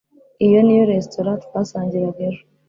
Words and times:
iyo 0.45 0.59
niyo 0.61 0.83
resitora 0.91 1.31
twasangiraga 1.45 2.21
ejo 2.29 2.43